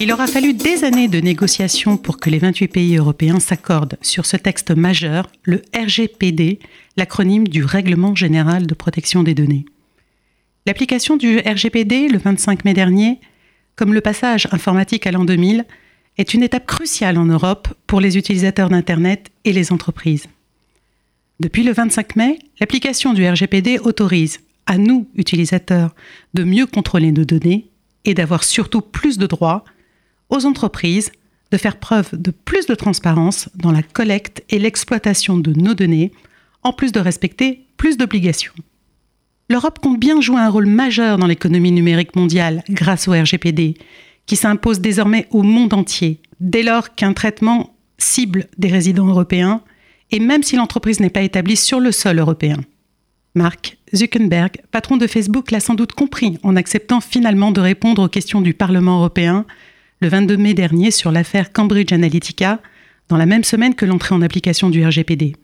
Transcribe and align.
Il 0.00 0.12
aura 0.12 0.28
fallu 0.28 0.54
des 0.54 0.84
années 0.84 1.08
de 1.08 1.18
négociations 1.18 1.96
pour 1.96 2.18
que 2.18 2.30
les 2.30 2.38
28 2.38 2.68
pays 2.68 2.96
européens 2.96 3.40
s'accordent 3.40 3.98
sur 4.00 4.26
ce 4.26 4.36
texte 4.36 4.70
majeur, 4.70 5.28
le 5.42 5.60
RGPD, 5.76 6.60
l'acronyme 6.96 7.48
du 7.48 7.64
Règlement 7.64 8.14
général 8.14 8.68
de 8.68 8.74
protection 8.74 9.24
des 9.24 9.34
données. 9.34 9.64
L'application 10.66 11.16
du 11.16 11.38
RGPD 11.40 12.06
le 12.08 12.18
25 12.18 12.64
mai 12.64 12.74
dernier, 12.74 13.18
comme 13.74 13.92
le 13.92 14.00
passage 14.00 14.46
informatique 14.52 15.04
à 15.08 15.10
l'an 15.10 15.24
2000, 15.24 15.64
est 16.16 16.32
une 16.32 16.44
étape 16.44 16.66
cruciale 16.66 17.18
en 17.18 17.24
Europe 17.24 17.66
pour 17.88 18.00
les 18.00 18.16
utilisateurs 18.16 18.68
d'Internet 18.68 19.30
et 19.44 19.52
les 19.52 19.72
entreprises. 19.72 20.26
Depuis 21.40 21.64
le 21.64 21.72
25 21.72 22.14
mai, 22.14 22.38
l'application 22.60 23.14
du 23.14 23.28
RGPD 23.28 23.80
autorise, 23.80 24.38
à 24.66 24.78
nous, 24.78 25.08
utilisateurs, 25.16 25.92
de 26.34 26.44
mieux 26.44 26.66
contrôler 26.66 27.10
nos 27.10 27.24
données 27.24 27.66
et 28.04 28.14
d'avoir 28.14 28.44
surtout 28.44 28.80
plus 28.80 29.18
de 29.18 29.26
droits 29.26 29.64
aux 30.30 30.46
entreprises 30.46 31.10
de 31.50 31.56
faire 31.56 31.78
preuve 31.78 32.10
de 32.12 32.30
plus 32.30 32.66
de 32.66 32.74
transparence 32.74 33.48
dans 33.54 33.72
la 33.72 33.82
collecte 33.82 34.42
et 34.50 34.58
l'exploitation 34.58 35.38
de 35.38 35.52
nos 35.52 35.74
données, 35.74 36.12
en 36.62 36.72
plus 36.72 36.92
de 36.92 37.00
respecter 37.00 37.66
plus 37.76 37.96
d'obligations. 37.96 38.52
L'Europe 39.48 39.78
compte 39.78 39.98
bien 39.98 40.20
jouer 40.20 40.40
un 40.40 40.50
rôle 40.50 40.66
majeur 40.66 41.16
dans 41.16 41.26
l'économie 41.26 41.72
numérique 41.72 42.16
mondiale 42.16 42.62
grâce 42.68 43.08
au 43.08 43.12
RGPD, 43.12 43.74
qui 44.26 44.36
s'impose 44.36 44.80
désormais 44.80 45.26
au 45.30 45.42
monde 45.42 45.72
entier, 45.72 46.20
dès 46.40 46.62
lors 46.62 46.94
qu'un 46.94 47.14
traitement 47.14 47.74
cible 47.96 48.46
des 48.58 48.68
résidents 48.68 49.06
européens, 49.06 49.62
et 50.10 50.20
même 50.20 50.42
si 50.42 50.56
l'entreprise 50.56 51.00
n'est 51.00 51.08
pas 51.08 51.22
établie 51.22 51.56
sur 51.56 51.80
le 51.80 51.92
sol 51.92 52.18
européen. 52.18 52.58
Mark 53.34 53.78
Zuckerberg, 53.94 54.52
patron 54.70 54.96
de 54.96 55.06
Facebook, 55.06 55.50
l'a 55.50 55.60
sans 55.60 55.74
doute 55.74 55.92
compris 55.92 56.38
en 56.42 56.56
acceptant 56.56 57.00
finalement 57.00 57.50
de 57.50 57.60
répondre 57.60 58.02
aux 58.02 58.08
questions 58.08 58.40
du 58.40 58.52
Parlement 58.52 58.98
européen 58.98 59.46
le 60.00 60.08
22 60.08 60.36
mai 60.36 60.54
dernier 60.54 60.90
sur 60.90 61.10
l'affaire 61.10 61.52
Cambridge 61.52 61.92
Analytica, 61.92 62.60
dans 63.08 63.16
la 63.16 63.26
même 63.26 63.44
semaine 63.44 63.74
que 63.74 63.84
l'entrée 63.86 64.14
en 64.14 64.22
application 64.22 64.70
du 64.70 64.84
RGPD. 64.84 65.34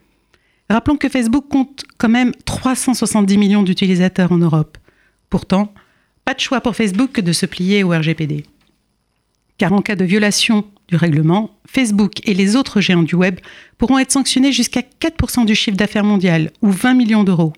Rappelons 0.70 0.96
que 0.96 1.08
Facebook 1.08 1.46
compte 1.48 1.84
quand 1.98 2.08
même 2.08 2.32
370 2.44 3.36
millions 3.38 3.62
d'utilisateurs 3.62 4.32
en 4.32 4.38
Europe. 4.38 4.78
Pourtant, 5.28 5.72
pas 6.24 6.34
de 6.34 6.40
choix 6.40 6.60
pour 6.60 6.76
Facebook 6.76 7.12
que 7.12 7.20
de 7.20 7.32
se 7.32 7.46
plier 7.46 7.82
au 7.82 7.90
RGPD. 7.90 8.44
Car 9.58 9.72
en 9.72 9.82
cas 9.82 9.96
de 9.96 10.04
violation 10.04 10.64
du 10.88 10.96
règlement, 10.96 11.50
Facebook 11.66 12.26
et 12.28 12.34
les 12.34 12.56
autres 12.56 12.80
géants 12.80 13.02
du 13.02 13.14
web 13.14 13.40
pourront 13.78 13.98
être 13.98 14.12
sanctionnés 14.12 14.52
jusqu'à 14.52 14.80
4% 14.80 15.44
du 15.44 15.54
chiffre 15.54 15.76
d'affaires 15.76 16.04
mondial 16.04 16.50
ou 16.62 16.70
20 16.70 16.94
millions 16.94 17.24
d'euros. 17.24 17.52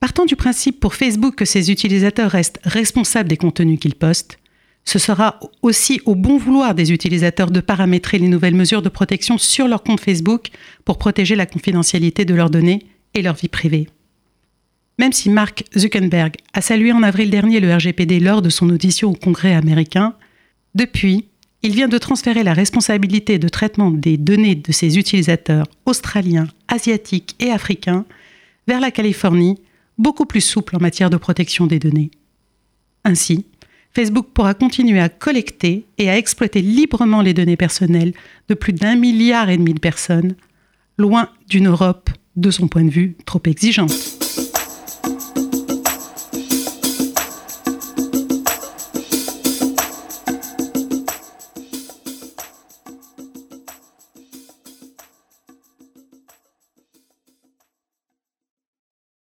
Partant 0.00 0.24
du 0.24 0.36
principe 0.36 0.80
pour 0.80 0.94
Facebook 0.94 1.34
que 1.34 1.44
ses 1.44 1.70
utilisateurs 1.70 2.30
restent 2.30 2.60
responsables 2.64 3.28
des 3.28 3.36
contenus 3.36 3.78
qu'ils 3.80 3.94
postent, 3.94 4.38
ce 4.84 4.98
sera 4.98 5.40
aussi 5.62 6.00
au 6.04 6.14
bon 6.14 6.36
vouloir 6.36 6.74
des 6.74 6.92
utilisateurs 6.92 7.50
de 7.50 7.60
paramétrer 7.60 8.18
les 8.18 8.28
nouvelles 8.28 8.54
mesures 8.54 8.82
de 8.82 8.88
protection 8.88 9.38
sur 9.38 9.66
leur 9.66 9.82
compte 9.82 10.00
Facebook 10.00 10.48
pour 10.84 10.98
protéger 10.98 11.36
la 11.36 11.46
confidentialité 11.46 12.24
de 12.24 12.34
leurs 12.34 12.50
données 12.50 12.86
et 13.14 13.22
leur 13.22 13.34
vie 13.34 13.48
privée. 13.48 13.88
Même 14.98 15.12
si 15.12 15.30
Mark 15.30 15.64
Zuckerberg 15.76 16.34
a 16.52 16.60
salué 16.60 16.92
en 16.92 17.02
avril 17.02 17.30
dernier 17.30 17.60
le 17.60 17.74
RGPD 17.74 18.20
lors 18.20 18.42
de 18.42 18.50
son 18.50 18.68
audition 18.70 19.10
au 19.10 19.14
Congrès 19.14 19.54
américain, 19.54 20.14
depuis, 20.74 21.26
il 21.62 21.74
vient 21.74 21.88
de 21.88 21.98
transférer 21.98 22.42
la 22.42 22.52
responsabilité 22.52 23.38
de 23.38 23.48
traitement 23.48 23.90
des 23.90 24.18
données 24.18 24.54
de 24.54 24.70
ses 24.70 24.98
utilisateurs 24.98 25.66
australiens, 25.86 26.46
asiatiques 26.68 27.34
et 27.40 27.50
africains 27.50 28.04
vers 28.68 28.80
la 28.80 28.90
Californie, 28.90 29.58
beaucoup 29.98 30.26
plus 30.26 30.42
souple 30.42 30.76
en 30.76 30.80
matière 30.80 31.10
de 31.10 31.16
protection 31.16 31.66
des 31.66 31.78
données. 31.78 32.10
Ainsi, 33.04 33.46
Facebook 33.94 34.28
pourra 34.34 34.54
continuer 34.54 35.00
à 35.00 35.08
collecter 35.08 35.86
et 35.98 36.10
à 36.10 36.18
exploiter 36.18 36.60
librement 36.62 37.22
les 37.22 37.32
données 37.32 37.56
personnelles 37.56 38.12
de 38.48 38.54
plus 38.54 38.72
d'un 38.72 38.96
milliard 38.96 39.50
et 39.50 39.56
demi 39.56 39.72
de 39.72 39.80
personnes, 39.80 40.34
loin 40.98 41.28
d'une 41.48 41.68
Europe, 41.68 42.10
de 42.36 42.50
son 42.50 42.66
point 42.66 42.84
de 42.84 42.90
vue, 42.90 43.16
trop 43.24 43.42
exigeante. 43.46 44.23